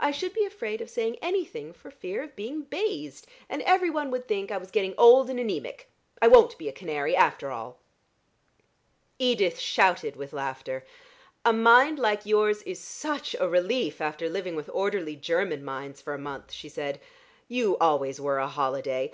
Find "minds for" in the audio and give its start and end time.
15.62-16.14